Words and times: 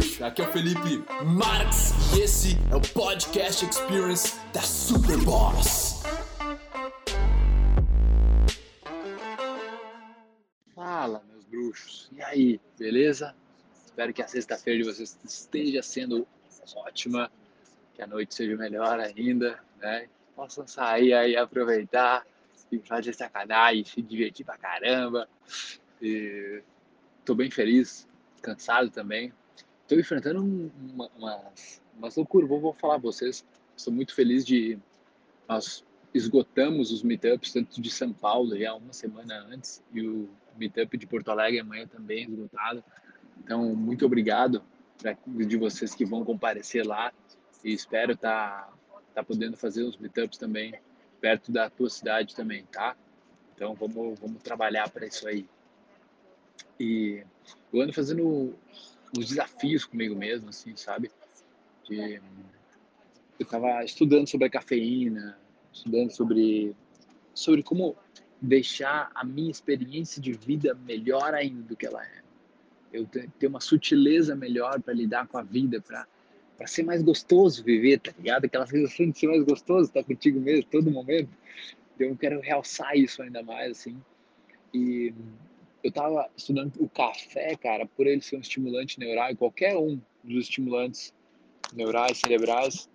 Aqui 0.00 0.40
é 0.40 0.48
o 0.48 0.50
Felipe 0.50 1.04
Marx 1.26 1.92
e 2.16 2.22
esse 2.22 2.56
é 2.72 2.74
o 2.74 2.80
Podcast 2.94 3.66
Experience 3.66 4.40
da 4.50 4.62
Superboss. 4.62 6.02
Fala, 10.74 11.22
meus 11.30 11.44
bruxos. 11.44 12.08
E 12.12 12.22
aí, 12.22 12.58
beleza? 12.78 13.34
Espero 13.84 14.14
que 14.14 14.22
a 14.22 14.26
sexta-feira 14.26 14.82
de 14.82 14.90
vocês 14.90 15.18
esteja 15.22 15.82
sendo 15.82 16.26
ótima, 16.76 17.30
que 17.94 18.00
a 18.00 18.06
noite 18.06 18.34
seja 18.34 18.56
melhor 18.56 18.98
ainda, 19.00 19.58
né? 19.82 20.08
Possam 20.34 20.66
sair 20.66 21.12
aí, 21.12 21.36
aproveitar 21.36 22.26
e 22.72 22.78
fazer 22.78 23.12
sacanagem, 23.12 23.84
se 23.84 24.00
divertir 24.00 24.46
pra 24.46 24.56
caramba. 24.56 25.28
E 26.00 26.62
tô 27.22 27.34
bem 27.34 27.50
feliz, 27.50 28.08
cansado 28.40 28.88
também. 28.88 29.30
Estou 29.90 29.98
enfrentando 29.98 30.70
uma, 30.94 31.10
umas, 31.18 31.82
umas 31.98 32.14
loucuras, 32.14 32.48
vou, 32.48 32.60
vou 32.60 32.72
falar 32.72 33.00
pra 33.00 33.10
vocês. 33.10 33.44
Estou 33.76 33.92
muito 33.92 34.14
feliz 34.14 34.46
de. 34.46 34.78
Nós 35.48 35.84
esgotamos 36.14 36.92
os 36.92 37.02
meetups, 37.02 37.52
tanto 37.52 37.82
de 37.82 37.90
São 37.90 38.12
Paulo 38.12 38.56
já 38.56 38.72
uma 38.72 38.92
semana 38.92 39.44
antes, 39.50 39.82
e 39.92 40.06
o 40.06 40.28
meetup 40.56 40.96
de 40.96 41.08
Porto 41.08 41.32
Alegre 41.32 41.58
amanhã 41.58 41.88
também 41.88 42.22
esgotado. 42.22 42.84
Então, 43.42 43.74
muito 43.74 44.06
obrigado 44.06 44.62
pra, 44.96 45.16
de 45.26 45.56
vocês 45.56 45.92
que 45.92 46.04
vão 46.04 46.24
comparecer 46.24 46.86
lá 46.86 47.12
e 47.64 47.72
espero 47.72 48.12
estar 48.12 48.68
tá, 48.68 49.02
tá 49.12 49.24
podendo 49.24 49.56
fazer 49.56 49.82
os 49.82 49.96
meetups 49.96 50.38
também 50.38 50.72
perto 51.20 51.50
da 51.50 51.68
tua 51.68 51.90
cidade 51.90 52.36
também, 52.36 52.64
tá? 52.66 52.96
Então, 53.56 53.74
vamos, 53.74 54.20
vamos 54.20 54.40
trabalhar 54.40 54.88
para 54.88 55.04
isso 55.04 55.26
aí. 55.26 55.48
E 56.78 57.24
eu 57.72 57.82
ando 57.82 57.92
fazendo 57.92 58.54
uns 59.16 59.28
desafios 59.28 59.84
comigo 59.84 60.14
mesmo, 60.14 60.48
assim, 60.48 60.74
sabe? 60.76 61.10
De, 61.88 62.20
eu 63.38 63.44
estava 63.44 63.84
estudando 63.84 64.28
sobre 64.28 64.46
a 64.46 64.50
cafeína, 64.50 65.38
estudando 65.72 66.10
sobre, 66.10 66.74
sobre 67.34 67.62
como 67.62 67.96
deixar 68.40 69.10
a 69.14 69.24
minha 69.24 69.50
experiência 69.50 70.20
de 70.20 70.32
vida 70.32 70.74
melhor 70.74 71.34
ainda 71.34 71.62
do 71.62 71.76
que 71.76 71.86
ela 71.86 72.04
é. 72.04 72.20
Eu 72.92 73.06
ter 73.06 73.46
uma 73.46 73.60
sutileza 73.60 74.34
melhor 74.34 74.80
para 74.80 74.92
lidar 74.94 75.26
com 75.28 75.38
a 75.38 75.42
vida, 75.42 75.80
para 75.80 76.06
para 76.60 76.66
ser 76.66 76.82
mais 76.82 77.02
gostoso 77.02 77.64
viver, 77.64 78.00
tá 78.00 78.12
ligado? 78.18 78.44
Aquela 78.44 78.66
sensação 78.66 79.08
de 79.08 79.18
ser 79.18 79.28
mais 79.28 79.42
gostoso, 79.44 79.88
estar 79.88 80.02
tá 80.02 80.06
contigo 80.06 80.38
mesmo 80.38 80.66
todo 80.66 80.90
momento. 80.90 81.30
Então 81.94 82.08
eu 82.08 82.16
quero 82.18 82.38
realçar 82.38 82.94
isso 82.98 83.22
ainda 83.22 83.42
mais, 83.42 83.70
assim. 83.70 83.96
E 84.74 85.14
eu 85.82 85.90
tava 85.90 86.28
estudando 86.36 86.72
o 86.78 86.88
café, 86.88 87.56
cara, 87.56 87.86
por 87.86 88.06
ele 88.06 88.20
ser 88.20 88.36
um 88.36 88.40
estimulante 88.40 88.98
neural, 88.98 89.30
e 89.30 89.36
qualquer 89.36 89.76
um 89.76 90.00
dos 90.22 90.44
estimulantes 90.44 91.14
neurais, 91.72 92.18
cerebrais, 92.18 92.88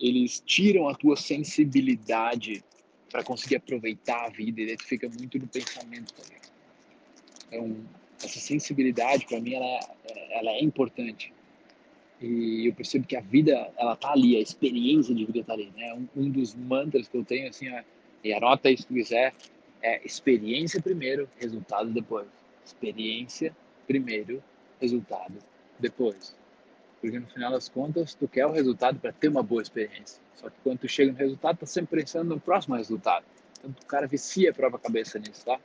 eles 0.00 0.42
tiram 0.44 0.88
a 0.88 0.94
tua 0.94 1.16
sensibilidade 1.16 2.64
para 3.10 3.22
conseguir 3.22 3.56
aproveitar 3.56 4.26
a 4.26 4.28
vida, 4.28 4.60
e 4.60 4.76
tu 4.76 4.84
fica 4.84 5.08
muito 5.08 5.38
no 5.38 5.46
pensamento 5.46 6.12
também. 6.14 6.38
Então, 7.46 7.76
essa 8.22 8.40
sensibilidade, 8.40 9.26
para 9.26 9.40
mim, 9.40 9.54
ela 9.54 9.66
é, 9.66 10.38
ela 10.38 10.50
é 10.50 10.64
importante. 10.64 11.32
E 12.20 12.66
eu 12.66 12.74
percebo 12.74 13.06
que 13.06 13.16
a 13.16 13.20
vida, 13.20 13.70
ela 13.76 13.94
tá 13.94 14.12
ali, 14.12 14.36
a 14.36 14.40
experiência 14.40 15.14
de 15.14 15.24
vida 15.24 15.44
tá 15.44 15.52
ali, 15.52 15.70
né? 15.76 15.94
Um, 15.94 16.08
um 16.16 16.30
dos 16.30 16.54
mantras 16.54 17.06
que 17.06 17.16
eu 17.16 17.24
tenho, 17.24 17.48
assim, 17.48 17.68
ó, 17.70 17.82
e 18.22 18.32
anota 18.32 18.70
isso 18.70 18.84
se 18.84 18.88
quiser, 18.88 19.34
é 19.84 20.00
experiência 20.02 20.80
primeiro, 20.80 21.28
resultado 21.36 21.92
depois. 21.92 22.26
Experiência 22.64 23.54
primeiro, 23.86 24.42
resultado 24.80 25.34
depois. 25.78 26.34
Porque 27.02 27.20
no 27.20 27.26
final 27.26 27.52
das 27.52 27.68
contas, 27.68 28.14
tu 28.14 28.26
quer 28.26 28.46
o 28.46 28.50
resultado 28.50 28.98
para 28.98 29.12
ter 29.12 29.28
uma 29.28 29.42
boa 29.42 29.60
experiência. 29.60 30.18
Só 30.36 30.48
que 30.48 30.56
quando 30.64 30.78
tu 30.78 30.88
chega 30.88 31.12
no 31.12 31.18
resultado, 31.18 31.58
tá 31.58 31.66
sempre 31.66 32.00
pensando 32.00 32.30
no 32.30 32.40
próximo 32.40 32.74
resultado. 32.76 33.26
Então 33.58 33.70
o 33.70 33.86
cara 33.86 34.06
vicia 34.06 34.50
a 34.50 34.54
própria 34.54 34.80
cabeça 34.80 35.18
nisso, 35.18 35.44
tá? 35.44 35.60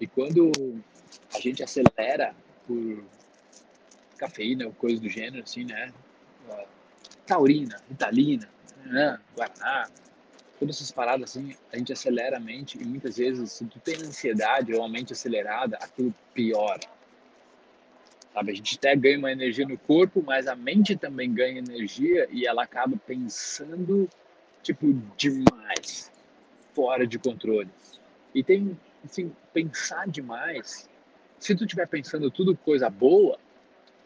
E 0.00 0.08
quando 0.08 0.50
a 1.32 1.38
gente 1.38 1.62
acelera 1.62 2.34
por 2.66 3.04
cafeína 4.18 4.66
ou 4.66 4.72
coisa 4.72 5.00
do 5.00 5.08
gênero, 5.08 5.44
assim, 5.44 5.64
né? 5.64 5.92
Taurina, 7.24 7.80
Italina, 7.88 8.48
né? 8.84 9.20
Guaraná, 9.36 9.88
todas 10.58 10.76
essas 10.76 10.90
paradas 10.90 11.30
assim, 11.30 11.54
a 11.72 11.76
gente 11.76 11.92
acelera 11.92 12.36
a 12.36 12.40
mente 12.40 12.80
e 12.80 12.84
muitas 12.84 13.16
vezes 13.16 13.52
se 13.52 13.64
tu 13.66 13.78
tem 13.78 13.96
ansiedade 13.96 14.74
ou 14.74 14.82
a 14.82 14.88
mente 14.88 15.12
acelerada, 15.12 15.76
aquilo 15.80 16.14
piora. 16.34 16.80
Sabe? 18.32 18.52
A 18.52 18.54
gente 18.54 18.76
até 18.76 18.94
ganha 18.94 19.18
uma 19.18 19.32
energia 19.32 19.66
no 19.66 19.78
corpo, 19.78 20.22
mas 20.24 20.46
a 20.46 20.54
mente 20.54 20.96
também 20.96 21.32
ganha 21.32 21.58
energia 21.58 22.28
e 22.30 22.46
ela 22.46 22.64
acaba 22.64 22.96
pensando 23.06 24.08
tipo 24.62 24.92
demais, 25.16 26.10
fora 26.74 27.06
de 27.06 27.18
controle. 27.18 27.70
E 28.34 28.42
tem 28.42 28.78
assim, 29.04 29.32
pensar 29.52 30.08
demais. 30.08 30.88
Se 31.38 31.54
tu 31.54 31.64
estiver 31.64 31.86
pensando 31.86 32.30
tudo 32.30 32.56
coisa 32.56 32.90
boa, 32.90 33.38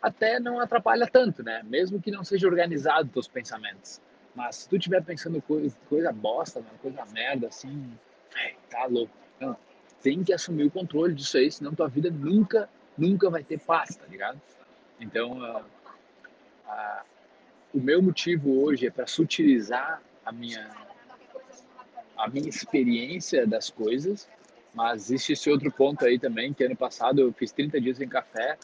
até 0.01 0.39
não 0.39 0.61
atrapalha 0.61 1.07
tanto, 1.07 1.43
né? 1.43 1.63
Mesmo 1.65 2.01
que 2.01 2.11
não 2.11 2.25
seja 2.25 2.47
organizado 2.47 3.09
teus 3.09 3.29
pensamentos. 3.29 4.01
Mas 4.35 4.57
se 4.57 4.69
tu 4.69 4.77
estiver 4.77 5.03
pensando 5.03 5.41
coisa, 5.43 5.77
coisa 5.89 6.13
bosta, 6.13 6.61
né? 6.61 6.69
coisa 6.81 7.05
merda, 7.07 7.49
assim, 7.49 7.93
tá 8.71 8.87
louco. 8.87 9.13
Não, 9.41 9.57
tem 10.03 10.23
que 10.23 10.33
assumir 10.33 10.65
o 10.65 10.71
controle 10.71 11.15
disso 11.15 11.37
aí, 11.37 11.51
senão 11.51 11.75
tua 11.75 11.89
vida 11.89 12.11
nunca, 12.11 12.69
nunca 12.97 13.29
vai 13.29 13.43
ter 13.43 13.59
paz, 13.59 13.97
tá 13.97 14.07
ligado? 14.07 14.41
Então, 15.01 15.39
uh, 15.39 15.65
uh, 16.67 17.05
o 17.75 17.81
meu 17.81 18.03
motivo 18.03 18.63
hoje 18.63 18.87
é 18.87 18.91
para 18.91 19.07
sutilizar 19.07 20.03
a 20.25 20.33
minha, 20.33 20.71
a 22.17 22.29
minha 22.29 22.49
experiência 22.49 23.47
das 23.47 23.71
coisas, 23.71 24.29
mas 24.73 25.11
existe 25.11 25.33
esse 25.33 25.51
outro 25.51 25.71
ponto 25.73 26.05
aí 26.05 26.19
também, 26.19 26.53
que 26.53 26.63
ano 26.63 26.77
passado 26.77 27.21
eu 27.21 27.33
fiz 27.33 27.51
30 27.51 27.81
dias 27.81 27.97
sem 27.97 28.09
café 28.09 28.57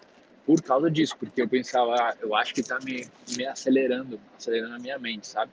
por 0.46 0.62
causa 0.62 0.88
disso, 0.88 1.16
porque 1.18 1.42
eu 1.42 1.48
pensava, 1.48 1.94
ah, 1.94 2.16
eu 2.20 2.34
acho 2.34 2.54
que 2.54 2.60
está 2.60 2.78
me, 2.78 3.06
me 3.36 3.44
acelerando, 3.44 4.20
acelerando 4.36 4.76
a 4.76 4.78
minha 4.78 4.98
mente, 4.98 5.26
sabe? 5.26 5.50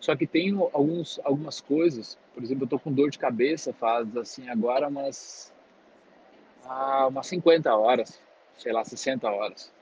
Só 0.00 0.14
que 0.14 0.26
tem 0.26 0.52
alguns, 0.72 1.20
algumas 1.24 1.60
coisas, 1.60 2.16
por 2.32 2.42
exemplo, 2.42 2.64
eu 2.64 2.68
tô 2.68 2.78
com 2.78 2.92
dor 2.92 3.10
de 3.10 3.18
cabeça 3.18 3.72
faz 3.72 4.16
assim 4.16 4.48
agora 4.48 4.88
umas 4.88 5.52
ah, 6.64 7.08
umas 7.08 7.26
50 7.26 7.74
horas, 7.74 8.20
sei 8.56 8.72
lá, 8.72 8.84
60 8.84 9.28
horas. 9.28 9.72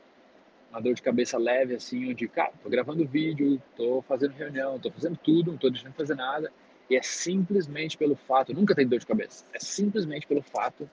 Uma 0.70 0.80
dor 0.80 0.94
de 0.94 1.02
cabeça 1.02 1.36
leve 1.36 1.74
assim, 1.74 2.10
onde, 2.10 2.28
cara, 2.28 2.52
tô 2.62 2.68
gravando 2.68 3.04
vídeo, 3.06 3.60
tô 3.76 4.02
fazendo 4.02 4.32
reunião, 4.32 4.78
tô 4.78 4.90
fazendo 4.90 5.16
tudo, 5.16 5.52
não 5.52 5.58
tô 5.58 5.68
deixando 5.68 5.90
de 5.90 5.96
fazer 5.96 6.14
nada, 6.14 6.50
e 6.88 6.96
é 6.96 7.02
simplesmente 7.02 7.96
pelo 7.96 8.14
fato, 8.14 8.54
nunca 8.54 8.74
tem 8.74 8.86
dor 8.86 8.98
de 8.98 9.06
cabeça, 9.06 9.44
é 9.52 9.58
simplesmente 9.58 10.26
pelo 10.26 10.42
fato 10.42 10.88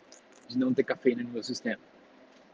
de 0.47 0.57
não 0.57 0.73
ter 0.73 0.83
cafeína 0.83 1.23
no 1.23 1.29
meu 1.29 1.43
sistema. 1.43 1.79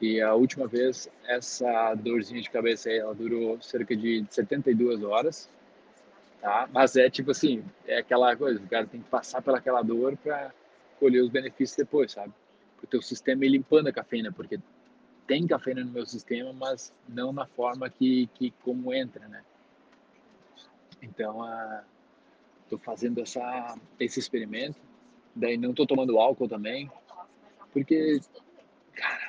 E 0.04 0.20
a 0.20 0.34
última 0.34 0.68
vez, 0.68 1.10
essa 1.26 1.96
dorzinha 1.96 2.42
de 2.42 2.50
cabeça 2.50 2.90
aí, 2.90 2.98
ela 2.98 3.16
durou 3.16 3.62
cerca 3.62 3.96
de 3.96 4.26
72 4.30 5.02
horas, 5.02 5.50
tá? 6.42 6.68
Mas 6.74 6.98
é 6.98 7.10
tipo 7.10 7.32
assim, 7.32 7.64
é 7.88 8.00
aquela 8.00 8.36
coisa, 8.36 8.60
o 8.62 8.68
cara 8.68 8.86
tem 8.86 9.00
que 9.00 9.10
passar 9.10 9.42
pelaquela 9.42 9.82
dor 9.82 10.18
para 10.18 10.54
colher 11.00 11.24
os 11.24 11.30
benefícios 11.30 11.78
depois, 11.78 12.12
sabe? 12.12 12.34
O 12.84 12.86
teu 12.86 13.02
sistema 13.02 13.46
ir 13.46 13.50
limpando 13.52 13.88
a 13.88 13.94
cafeína, 13.94 14.30
porque 14.30 14.60
tem 15.26 15.48
cafeína 15.48 15.86
no 15.86 15.92
meu 15.92 16.06
sistema, 16.06 16.52
mas 16.52 16.92
não 17.08 17.32
na 17.32 17.46
forma 17.46 17.90
que, 17.90 18.28
que 18.34 18.52
como 18.62 18.94
entra, 18.94 19.26
né? 19.30 19.42
Então, 21.02 21.42
a, 21.42 21.82
tô 22.70 22.78
fazendo 22.78 23.22
essa, 23.22 23.80
esse 23.98 24.20
experimento, 24.20 24.82
daí 25.34 25.56
não 25.56 25.74
tô 25.74 25.86
tomando 25.86 26.20
álcool 26.20 26.50
também, 26.50 26.92
porque, 27.72 28.20
cara, 28.94 29.23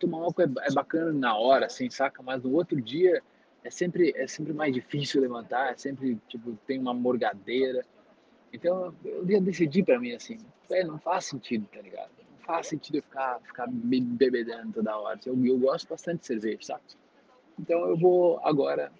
tomar 0.00 0.18
álcool 0.18 0.42
é, 0.42 0.48
é 0.62 0.72
bacana 0.72 1.12
na 1.12 1.36
hora, 1.36 1.66
assim, 1.66 1.88
saca? 1.90 2.22
Mas 2.22 2.42
no 2.42 2.52
outro 2.52 2.80
dia 2.80 3.22
é 3.62 3.70
sempre, 3.70 4.12
é 4.16 4.26
sempre 4.26 4.52
mais 4.52 4.74
difícil 4.74 5.20
levantar, 5.20 5.72
é 5.72 5.76
sempre, 5.76 6.18
tipo, 6.26 6.58
tem 6.66 6.78
uma 6.78 6.94
morgadeira. 6.94 7.84
Então, 8.52 8.94
eu 9.04 9.28
ia 9.28 9.40
decidir 9.40 9.84
para 9.84 10.00
mim, 10.00 10.12
assim, 10.12 10.38
é, 10.70 10.82
não 10.82 10.98
faz 10.98 11.26
sentido, 11.26 11.68
tá 11.72 11.80
ligado? 11.80 12.10
Não 12.18 12.44
faz 12.44 12.66
sentido 12.68 12.96
eu 12.96 13.02
ficar, 13.02 13.38
ficar 13.40 13.70
me 13.70 14.00
bebedando 14.00 14.72
toda 14.72 14.96
hora. 14.96 15.20
Eu, 15.24 15.38
eu 15.44 15.58
gosto 15.58 15.88
bastante 15.88 16.20
de 16.20 16.26
cerveja, 16.26 16.62
sabe? 16.62 16.82
Então, 17.58 17.78
eu 17.88 17.96
vou 17.96 18.40
agora 18.42 18.90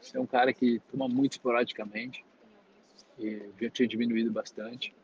ser 0.00 0.18
um 0.18 0.26
cara 0.26 0.52
que 0.52 0.80
toma 0.90 1.06
muito 1.06 1.32
esporadicamente. 1.32 2.24
E 3.18 3.50
já 3.60 3.70
tinha 3.70 3.88
diminuído 3.88 4.32
bastante. 4.32 4.94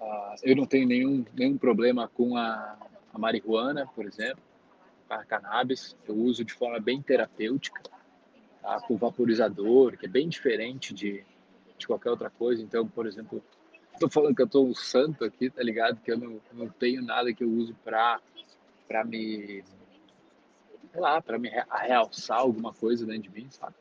Uh, 0.00 0.34
eu 0.42 0.56
não 0.56 0.64
tenho 0.64 0.86
nenhum, 0.86 1.24
nenhum 1.34 1.58
problema 1.58 2.08
com 2.08 2.36
a, 2.36 2.76
a 3.12 3.18
marihuana, 3.18 3.86
por 3.86 4.06
exemplo 4.06 4.42
a 5.16 5.24
cannabis, 5.24 5.96
eu 6.08 6.14
uso 6.14 6.44
de 6.44 6.52
forma 6.52 6.78
bem 6.78 7.02
terapêutica, 7.02 7.82
tá? 8.62 8.80
com 8.80 8.96
vaporizador, 8.96 9.96
que 9.96 10.06
é 10.06 10.08
bem 10.08 10.28
diferente 10.28 10.94
de, 10.94 11.24
de 11.76 11.86
qualquer 11.86 12.10
outra 12.10 12.30
coisa. 12.30 12.62
Então, 12.62 12.86
por 12.86 13.06
exemplo, 13.06 13.42
estou 13.92 14.08
falando 14.08 14.34
que 14.34 14.42
eu 14.42 14.46
estou 14.46 14.66
um 14.66 14.74
santo 14.74 15.24
aqui, 15.24 15.50
tá 15.50 15.62
ligado? 15.62 16.00
Que 16.00 16.12
eu 16.12 16.18
não, 16.18 16.40
não 16.52 16.68
tenho 16.68 17.02
nada 17.02 17.32
que 17.32 17.44
eu 17.44 17.50
uso 17.50 17.74
para 17.84 18.20
para 18.86 19.04
me 19.04 19.62
sei 20.92 21.00
lá, 21.00 21.22
para 21.22 21.38
me 21.38 21.48
realçar 21.48 22.38
alguma 22.38 22.72
coisa 22.72 23.06
dentro 23.06 23.22
de 23.22 23.30
mim, 23.30 23.48
sabe? 23.50 23.74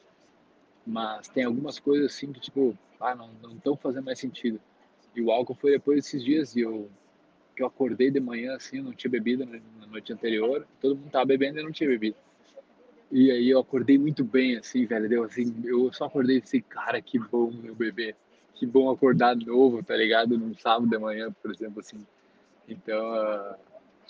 Mas 0.85 1.27
tem 1.27 1.43
algumas 1.43 1.79
coisas 1.79 2.13
assim 2.13 2.31
que, 2.31 2.39
tipo, 2.39 2.77
ah, 2.99 3.15
não 3.15 3.31
estão 3.55 3.75
fazendo 3.75 4.05
mais 4.05 4.19
sentido. 4.19 4.59
E 5.15 5.21
o 5.21 5.31
álcool 5.31 5.55
foi 5.55 5.71
depois 5.71 5.97
desses 5.97 6.23
dias 6.23 6.55
e 6.55 6.61
eu 6.61 6.89
que 7.59 7.63
eu 7.63 7.67
acordei 7.67 8.09
de 8.09 8.21
manhã 8.21 8.55
assim, 8.55 8.79
não 8.79 8.93
tinha 8.93 9.11
bebido 9.11 9.45
na 9.45 9.85
noite 9.87 10.13
anterior, 10.13 10.65
todo 10.79 10.95
mundo 10.95 11.11
tava 11.11 11.25
bebendo 11.25 11.59
e 11.59 11.63
não 11.63 11.73
tinha 11.73 11.89
bebido. 11.89 12.15
E 13.11 13.29
aí 13.29 13.49
eu 13.49 13.59
acordei 13.59 13.97
muito 13.97 14.23
bem, 14.23 14.55
assim, 14.55 14.85
velho, 14.85 15.09
deu 15.09 15.23
assim, 15.25 15.53
eu 15.65 15.91
só 15.91 16.05
acordei 16.05 16.39
assim, 16.39 16.61
cara, 16.61 17.01
que 17.01 17.19
bom 17.19 17.51
meu 17.51 17.75
bebê, 17.75 18.15
que 18.53 18.65
bom 18.65 18.89
acordar 18.89 19.35
novo, 19.35 19.83
tá 19.83 19.93
ligado? 19.93 20.37
Num 20.37 20.57
sábado 20.57 20.89
de 20.89 20.97
manhã, 20.97 21.35
por 21.41 21.51
exemplo, 21.51 21.81
assim. 21.81 21.97
Então, 22.65 22.97
uh, 22.97 23.55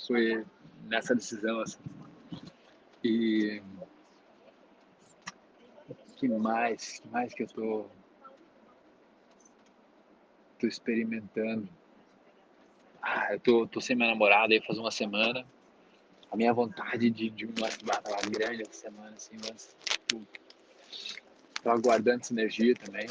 foi 0.05 0.45
nessa 0.87 1.15
decisão, 1.15 1.59
assim. 1.61 1.79
E 3.03 3.63
que 6.17 6.27
mais, 6.27 6.99
que 6.99 7.07
mais 7.07 7.33
que 7.33 7.43
eu 7.43 7.47
tô, 7.47 7.85
tô 10.59 10.67
experimentando? 10.67 11.67
Eu 13.29 13.39
tô, 13.39 13.67
tô 13.67 13.79
sem 13.79 13.95
minha 13.95 14.09
namorada 14.09 14.53
aí 14.53 14.61
faz 14.61 14.77
uma 14.77 14.91
semana. 14.91 15.45
A 16.31 16.37
minha 16.37 16.53
vontade 16.53 17.09
de, 17.09 17.29
de 17.29 17.45
uma 17.45 17.69
bata 17.83 18.11
lá 18.11 18.17
grande 18.29 18.61
essa 18.61 18.73
semana, 18.73 19.15
assim, 19.15 19.35
mas 19.47 19.75
tipo, 19.89 20.25
tô 21.63 21.69
aguardando 21.69 22.21
energia 22.31 22.75
também. 22.75 23.07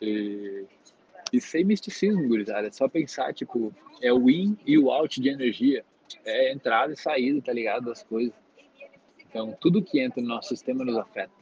E, 0.00 0.66
e 1.32 1.40
sem 1.40 1.64
misticismo, 1.64 2.26
gurizada. 2.28 2.68
É 2.68 2.70
só 2.70 2.88
pensar, 2.88 3.32
tipo, 3.32 3.74
é 4.00 4.12
o 4.12 4.28
in 4.28 4.56
e 4.66 4.78
o 4.78 4.90
out 4.90 5.20
de 5.20 5.28
energia. 5.28 5.84
É 6.24 6.52
entrada 6.52 6.92
e 6.92 6.96
saída, 6.96 7.40
tá 7.42 7.52
ligado? 7.52 7.86
Das 7.86 8.02
coisas. 8.02 8.34
Então, 9.18 9.56
tudo 9.60 9.82
que 9.82 10.00
entra 10.00 10.22
no 10.22 10.28
nosso 10.28 10.48
sistema 10.48 10.84
nos 10.84 10.96
afeta. 10.96 11.32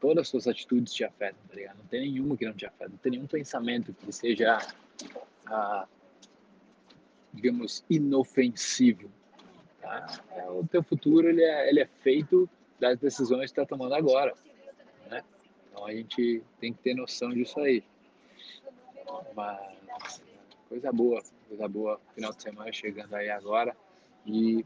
Todas 0.00 0.22
as 0.22 0.28
suas 0.28 0.46
atitudes 0.46 0.92
te 0.92 1.04
afetam, 1.04 1.40
tá 1.48 1.54
ligado? 1.54 1.78
Não 1.78 1.86
tem 1.86 2.00
nenhuma 2.00 2.36
que 2.36 2.46
não 2.46 2.54
te 2.54 2.64
afeta. 2.64 2.90
Não 2.90 2.98
tem 2.98 3.12
nenhum 3.12 3.26
pensamento 3.26 3.92
que 3.92 4.12
seja 4.12 4.58
ah, 5.46 5.86
digamos, 7.40 7.84
inofensivo. 7.88 9.08
Tá? 9.80 10.20
É, 10.32 10.50
o 10.50 10.66
teu 10.66 10.82
futuro 10.82 11.28
ele 11.28 11.42
é, 11.42 11.68
ele 11.68 11.80
é 11.80 11.86
feito 11.86 12.48
das 12.80 12.98
decisões 12.98 13.52
que 13.52 13.60
está 13.60 13.64
tomando 13.64 13.94
agora. 13.94 14.34
Né? 15.08 15.22
Então 15.70 15.86
a 15.86 15.92
gente 15.92 16.42
tem 16.60 16.72
que 16.72 16.82
ter 16.82 16.94
noção 16.94 17.30
disso 17.30 17.60
aí. 17.60 17.84
Mas 19.36 20.20
coisa 20.68 20.92
boa, 20.92 21.22
coisa 21.48 21.68
boa. 21.68 22.00
Final 22.14 22.32
de 22.32 22.42
semana 22.42 22.72
chegando 22.72 23.14
aí 23.14 23.30
agora. 23.30 23.76
E 24.26 24.64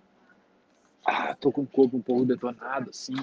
ah, 1.04 1.34
tô 1.34 1.52
com 1.52 1.62
o 1.62 1.66
corpo 1.66 1.96
um 1.96 2.02
pouco 2.02 2.25
detonado, 2.25 2.90
assim. 2.90 3.14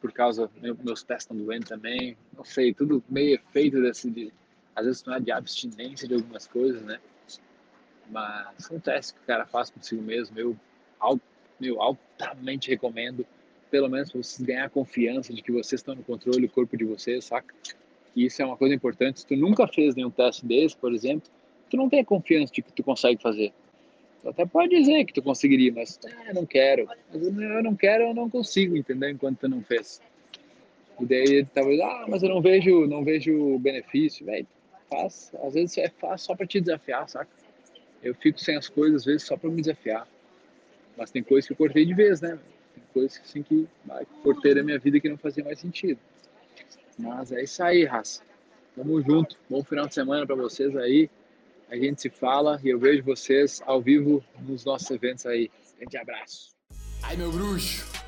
Por 0.00 0.12
causa, 0.12 0.50
meus 0.82 1.02
pés 1.02 1.22
estão 1.22 1.36
doendo 1.36 1.66
também. 1.66 2.16
Não 2.36 2.44
sei, 2.44 2.72
tudo 2.72 3.02
meio 3.08 3.34
efeito 3.34 3.80
desse, 3.82 4.10
de, 4.10 4.32
às 4.74 4.84
vezes 4.84 5.04
não 5.04 5.14
é 5.14 5.20
de 5.20 5.32
abstinência 5.32 6.06
de 6.06 6.14
algumas 6.14 6.46
coisas, 6.46 6.82
né? 6.82 7.00
Mas 8.10 8.48
são 8.58 8.78
testes 8.78 9.12
que 9.12 9.18
o 9.20 9.26
cara 9.26 9.46
faz 9.46 9.70
consigo 9.70 10.02
mesmo. 10.02 10.38
Eu, 10.38 10.56
meu, 11.60 11.80
altamente 11.80 12.70
recomendo, 12.70 13.26
pelo 13.70 13.88
menos 13.88 14.10
para 14.10 14.22
vocês 14.22 14.46
ganhar 14.46 14.70
confiança 14.70 15.32
de 15.32 15.42
que 15.42 15.52
vocês 15.52 15.80
estão 15.80 15.94
no 15.94 16.02
controle 16.02 16.46
do 16.46 16.48
corpo 16.48 16.76
de 16.76 16.84
vocês, 16.84 17.24
saca? 17.24 17.54
E 18.14 18.26
isso 18.26 18.40
é 18.40 18.44
uma 18.44 18.56
coisa 18.56 18.74
importante. 18.74 19.20
Se 19.20 19.26
tu 19.26 19.36
nunca 19.36 19.66
fez 19.66 19.94
nenhum 19.94 20.10
teste 20.10 20.46
desse, 20.46 20.76
por 20.76 20.92
exemplo, 20.94 21.28
tu 21.70 21.76
não 21.76 21.88
tem 21.88 22.04
confiança 22.04 22.52
de 22.52 22.62
que 22.62 22.72
tu 22.72 22.82
consegue 22.82 23.20
fazer. 23.20 23.52
Tu 24.22 24.28
até 24.28 24.46
pode 24.46 24.70
dizer 24.70 25.04
que 25.04 25.12
tu 25.12 25.22
conseguiria, 25.22 25.72
mas 25.72 25.98
ah, 26.04 26.32
não 26.32 26.46
quero. 26.46 26.86
Mas 27.12 27.22
eu 27.22 27.62
não 27.62 27.74
quero, 27.74 28.04
eu 28.04 28.14
não 28.14 28.30
consigo, 28.30 28.76
entender 28.76 29.10
Enquanto 29.10 29.40
tu 29.40 29.48
não 29.48 29.62
fez. 29.62 30.00
E 30.98 31.04
daí 31.04 31.44
talvez, 31.52 31.80
ah, 31.80 32.06
mas 32.08 32.22
eu 32.22 32.28
não 32.28 32.40
vejo, 32.40 32.86
não 32.86 33.04
vejo 33.04 33.58
benefício, 33.58 34.24
velho 34.24 34.46
faz, 34.88 35.32
às 35.42 35.54
vezes 35.54 35.78
é 35.78 35.88
fácil 35.88 36.26
só 36.26 36.34
para 36.34 36.46
te 36.46 36.60
desafiar, 36.60 37.08
saca? 37.08 37.30
Eu 38.02 38.14
fico 38.14 38.38
sem 38.38 38.56
as 38.56 38.68
coisas, 38.68 39.02
às 39.02 39.04
vezes, 39.04 39.22
só 39.24 39.36
para 39.36 39.50
me 39.50 39.60
desafiar. 39.60 40.06
Mas 40.96 41.10
tem 41.10 41.22
coisas 41.22 41.46
que 41.46 41.52
eu 41.52 41.56
cortei 41.56 41.84
de 41.84 41.94
vez, 41.94 42.20
né? 42.20 42.38
Tem 42.74 42.84
coisas 42.92 43.20
assim 43.24 43.42
que 43.42 43.66
cortei 44.22 44.54
da 44.54 44.62
minha 44.62 44.78
vida 44.78 45.00
que 45.00 45.08
não 45.08 45.18
fazia 45.18 45.44
mais 45.44 45.58
sentido. 45.58 45.98
Mas 46.98 47.32
é 47.32 47.42
isso 47.42 47.62
aí, 47.62 47.84
raça. 47.84 48.22
Tamo 48.74 49.00
junto. 49.02 49.36
Bom 49.48 49.62
final 49.62 49.86
de 49.86 49.94
semana 49.94 50.26
para 50.26 50.36
vocês 50.36 50.76
aí. 50.76 51.10
A 51.70 51.76
gente 51.76 52.00
se 52.00 52.10
fala 52.10 52.60
e 52.62 52.68
eu 52.68 52.78
vejo 52.78 53.02
vocês 53.02 53.62
ao 53.66 53.80
vivo 53.80 54.24
nos 54.40 54.64
nossos 54.64 54.90
eventos 54.90 55.26
aí. 55.26 55.50
Grande 55.78 55.96
abraço. 55.96 56.50
Ai, 57.02 57.16
meu 57.16 57.30
bruxo. 57.30 57.95